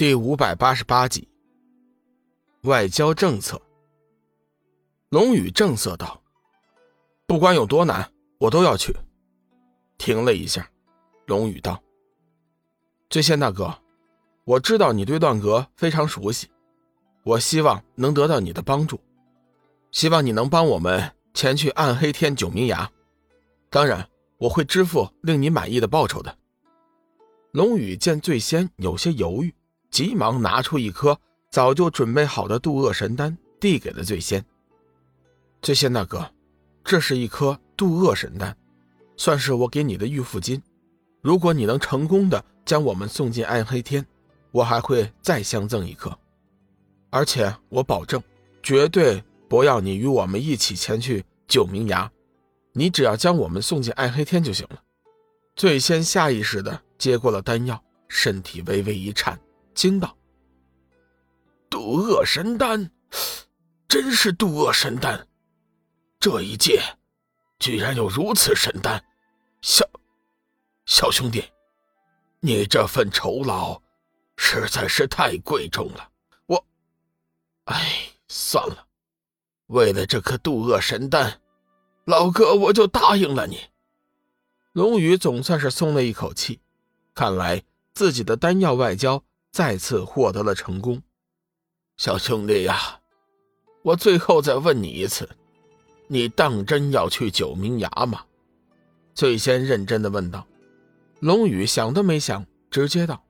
[0.00, 1.28] 第五百八十八集，
[2.62, 3.60] 外交政策。
[5.10, 6.22] 龙宇正色道
[7.28, 8.96] ：“不管有多难，我都要去。”
[9.98, 10.66] 停了一下，
[11.26, 11.78] 龙宇道
[13.10, 13.76] ：“醉仙大哥，
[14.44, 16.48] 我知道你对断阁非常熟悉，
[17.22, 18.98] 我希望能得到你的帮助，
[19.92, 22.90] 希望你能帮我们前去暗黑天九明崖。
[23.68, 24.08] 当然，
[24.38, 26.38] 我会支付令你满意的报酬的。”
[27.52, 29.54] 龙宇见醉仙有些犹豫。
[29.90, 31.18] 急忙拿出一颗
[31.50, 34.44] 早就准备好的渡厄神丹，递给了醉仙。
[35.62, 36.32] 醉仙大哥，
[36.84, 38.56] 这是一颗渡厄神丹，
[39.16, 40.62] 算是我给你的预付金。
[41.20, 44.06] 如果你能成功的将我们送进暗黑天，
[44.52, 46.16] 我还会再相赠一颗。
[47.10, 48.22] 而且我保证，
[48.62, 52.10] 绝对不要你与我们一起前去九明崖，
[52.72, 54.80] 你只要将我们送进暗黑天就行了。
[55.56, 59.38] 醉仙下意识的接过了丹药，身体微微一颤。
[59.80, 60.14] 惊道
[61.70, 62.90] ：“渡厄神丹，
[63.88, 65.26] 真是渡厄神丹！
[66.18, 66.82] 这一届
[67.58, 69.02] 居然有如此神丹，
[69.62, 69.88] 小
[70.84, 71.42] 小兄弟，
[72.40, 73.80] 你这份酬劳
[74.36, 76.10] 实在是太贵重了。
[76.44, 76.62] 我，
[77.64, 78.86] 哎，算了，
[79.68, 81.40] 为了这颗渡厄神丹，
[82.04, 83.58] 老哥我就答应了你。”
[84.74, 86.60] 龙宇总算是松了一口气，
[87.14, 87.62] 看来
[87.94, 89.24] 自己的丹药外交。
[89.60, 91.02] 再次获得了成功，
[91.98, 92.98] 小兄弟呀，
[93.82, 95.28] 我最后再问你一次，
[96.06, 98.24] 你当真要去九明崖吗？
[99.12, 100.46] 醉仙认真的问道。
[101.18, 103.22] 龙宇想都没想，直接道：“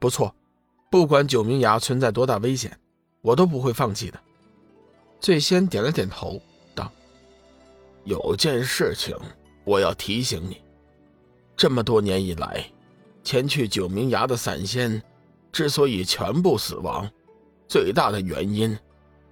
[0.00, 0.34] 不错，
[0.90, 2.80] 不管九明崖存在多大危险，
[3.20, 4.18] 我都不会放弃的。”
[5.20, 6.40] 醉仙点了点头，
[6.74, 6.90] 道
[8.04, 9.14] ：“有件事情
[9.64, 10.62] 我要提醒你，
[11.54, 12.64] 这么多年以来，
[13.22, 15.02] 前去九明崖的散仙。”
[15.54, 17.08] 之所以全部死亡，
[17.68, 18.76] 最大的原因，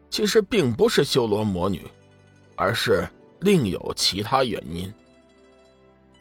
[0.08, 1.84] 其实并不是修罗魔女，
[2.54, 3.04] 而是
[3.40, 4.94] 另有其他原因。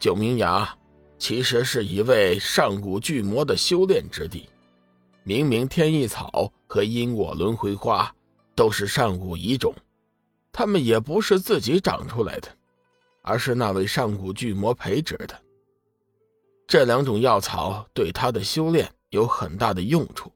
[0.00, 0.68] 九明崖
[1.20, 4.48] 其实是一位上古巨魔的修炼之地，
[5.22, 8.12] 明明天意草和因果轮回花
[8.56, 9.72] 都是上古遗种，
[10.50, 12.48] 它们也不是自己长出来的，
[13.22, 15.40] 而是那位上古巨魔培植的。
[16.66, 18.92] 这两种药草对他的修炼。
[19.12, 20.32] 有很大的用处，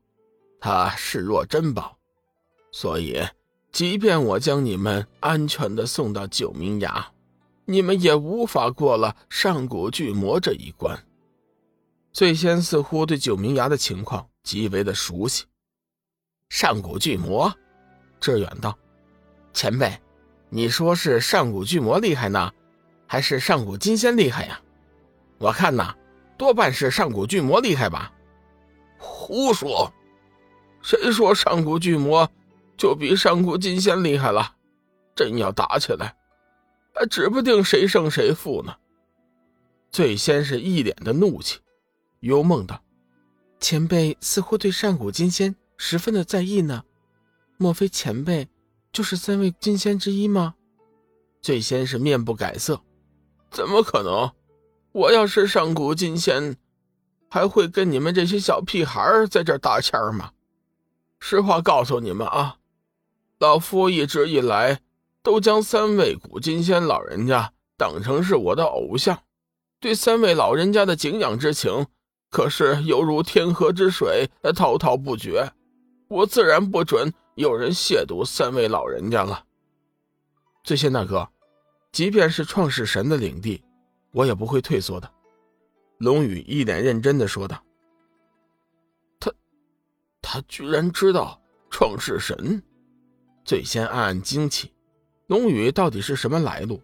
[0.60, 1.97] 它视若珍宝，
[2.70, 3.26] 所以
[3.72, 7.06] 即便我将你们安全的送到九明崖，
[7.65, 10.94] 你们也无法过了上古巨魔这一关。
[12.12, 15.47] 醉仙似乎对九明崖的情况极为的熟悉。
[16.50, 17.50] 上古巨魔，
[18.20, 18.78] 志远道
[19.54, 19.98] ：“前辈，
[20.50, 22.53] 你说是上古巨魔厉害呢，
[23.06, 24.60] 还是上古金仙厉害呀？
[25.38, 25.94] 我看呐，
[26.36, 28.12] 多半是上古巨魔厉害吧。”
[28.98, 29.92] 胡说！
[30.82, 32.30] 谁说上古巨魔
[32.76, 34.54] 就比上古金仙厉害了？
[35.16, 36.14] 真要打起来，
[36.94, 38.76] 还指不定谁胜谁负呢。
[39.90, 41.58] 醉仙是一脸的怒气，
[42.20, 42.82] 幽梦道
[43.58, 46.84] ：“前辈似乎对上古金仙十分的在意呢，
[47.56, 48.46] 莫非前辈
[48.92, 50.54] 就是三位金仙之一吗？”
[51.40, 52.82] 醉仙是面不改色
[53.50, 54.30] ：“怎么可能？
[54.92, 56.56] 我要是上古金仙……”
[57.28, 60.31] 还会跟你们这些小屁孩在这搭腔吗？
[61.19, 62.56] 实话告诉你们啊，
[63.38, 64.81] 老夫一直以来
[65.22, 69.19] 都将三位古金仙老人家当成是我的偶像，
[69.81, 71.86] 对三位老人家的敬仰之情
[72.31, 75.50] 可是犹如天河之水，滔滔不绝。
[76.09, 79.44] 我自然不准有人亵渎三位老人家了。
[80.62, 81.28] 醉仙大哥，
[81.92, 83.62] 即便是创世神的领地，
[84.12, 85.10] 我也不会退缩的。
[85.98, 87.62] 龙宇一脸认真的说道
[89.18, 89.32] ：“他，
[90.20, 91.40] 他居然知道
[91.70, 92.62] 创世神。”
[93.44, 94.72] 醉仙暗暗惊奇，
[95.28, 96.82] 龙宇到底是什么来路？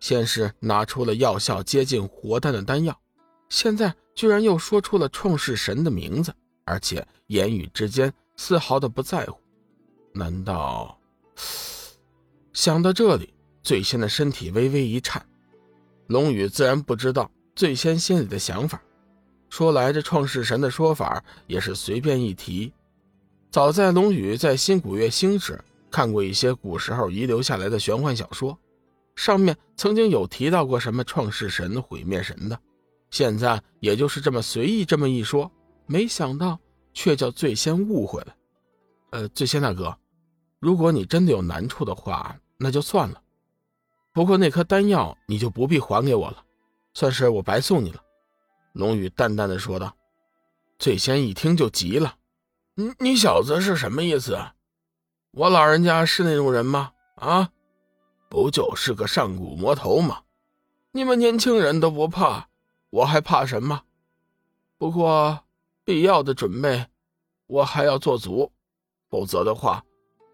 [0.00, 2.96] 先是拿出了药效接近活丹的丹药，
[3.48, 6.32] 现在居然又说出了创世神的名字，
[6.64, 9.40] 而且言语之间丝毫的不在乎。
[10.12, 11.00] 难道？
[12.52, 13.32] 想到这里，
[13.62, 15.26] 醉仙的身体微微一颤。
[16.06, 17.30] 龙宇自然不知道。
[17.58, 18.80] 醉仙心里的想法，
[19.50, 22.72] 说来这创世神的说法也是随便一提。
[23.50, 25.60] 早在龙宇在新古月星时
[25.90, 28.56] 看过一些古时候遗留下来的玄幻小说，
[29.16, 32.56] 上面曾经有提到过什么创世神、毁灭神的。
[33.10, 35.50] 现在也就是这么随意这么一说，
[35.86, 36.56] 没想到
[36.94, 38.36] 却叫最先误会了。
[39.10, 39.98] 呃，最先大哥，
[40.60, 43.20] 如果你真的有难处的话，那就算了。
[44.12, 46.44] 不过那颗丹药你就不必还给我了。
[46.94, 48.02] 算是我白送你了，
[48.72, 49.94] 龙宇淡淡的说道。
[50.78, 52.16] 醉仙一听就急了，
[52.74, 54.38] 你你小子是什么意思？
[55.32, 56.92] 我老人家是那种人吗？
[57.16, 57.50] 啊，
[58.28, 60.22] 不就是个上古魔头吗？
[60.92, 62.48] 你们年轻人都不怕，
[62.90, 63.82] 我还怕什么？
[64.78, 65.40] 不过
[65.84, 66.86] 必要的准备
[67.48, 68.52] 我还要做足，
[69.10, 69.84] 否则的话，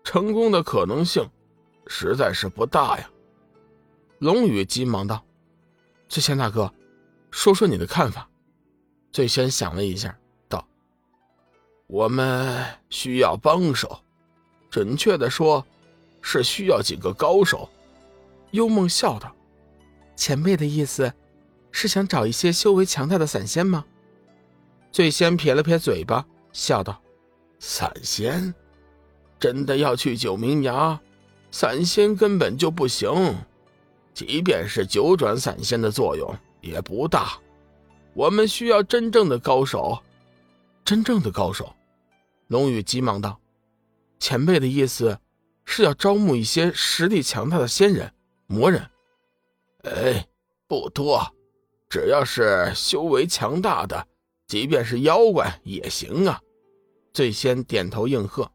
[0.04, 1.26] 成功的可能性
[1.86, 3.10] 实在是不大呀。
[4.18, 5.24] 龙宇急忙道
[6.14, 6.72] ：“醉仙大哥，
[7.32, 8.28] 说说你的看法。”
[9.10, 10.16] 醉仙想了一下。
[10.48, 10.64] 道
[11.88, 13.98] 我们需要帮手，
[14.70, 15.66] 准确的说，
[16.22, 17.68] 是需要几个高手。
[18.52, 19.34] 幽梦笑道
[20.14, 21.12] ：“前辈的意思，
[21.72, 23.84] 是想找一些修为强大的散仙吗？”
[24.92, 27.02] 醉仙撇了撇嘴巴，笑道
[27.58, 28.54] ：“散仙，
[29.40, 31.00] 真的要去九明崖？
[31.50, 33.34] 散仙根本就不行，
[34.14, 37.38] 即便是九转散仙的作用也不大。
[38.14, 39.98] 我们需要真正的高手。”
[40.84, 41.74] 真正的高手，
[42.48, 43.40] 龙宇急忙道
[44.20, 45.18] ：“前辈的意思
[45.64, 48.12] 是要招募一些实力强大的仙人、
[48.46, 48.86] 魔人。”
[49.84, 50.26] 哎，
[50.68, 51.26] 不多，
[51.88, 54.06] 只要是修为强大的，
[54.46, 56.38] 即便是妖怪也行啊。
[57.14, 58.50] 最先点头应和。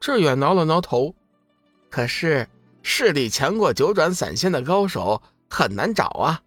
[0.00, 1.14] 志远挠了挠头
[1.88, 2.48] ：“可是
[2.90, 5.20] 势力强过九转散仙的高手
[5.50, 6.42] 很难找啊，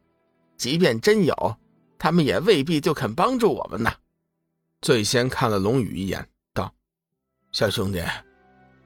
[0.57, 1.55] 即便真有，
[1.99, 3.93] 他们也未必就肯帮助我们呢。”
[4.81, 6.73] 最先看了龙宇一眼，道
[7.53, 8.03] ：“小兄弟，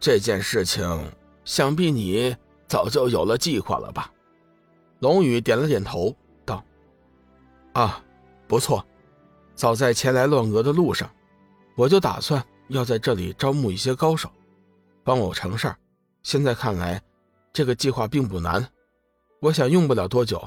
[0.01, 0.85] 这件事情
[1.45, 2.35] 想必你
[2.67, 4.11] 早就有了计划了吧？”
[4.99, 6.13] 龙宇点了点头，
[6.45, 6.61] 道
[7.71, 8.03] ：“啊，
[8.49, 8.85] 不错。
[9.55, 11.09] 早在前来乱鹅的路上，
[11.77, 14.29] 我就打算要在这里招募一些高手，
[15.05, 15.77] 帮我成事儿。
[16.21, 17.01] 现在看来，
[17.55, 18.69] 这个计划并不难。
[19.39, 20.45] 我想用不了多久，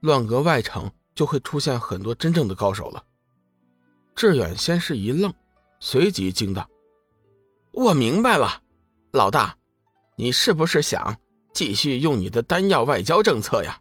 [0.00, 3.04] 乱格外城就会出现很多真正的高手了。”
[4.16, 5.32] 志远先是一愣，
[5.78, 6.68] 随即惊道
[7.72, 8.60] ：“我明白了，
[9.12, 9.56] 老大，
[10.16, 11.16] 你是不是想
[11.54, 13.80] 继续用你的丹药外交政策呀？”